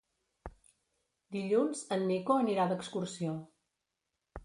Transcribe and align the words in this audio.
Dilluns 1.37 1.85
en 1.99 2.09
Nico 2.15 2.41
anirà 2.47 2.69
d'excursió. 2.75 3.41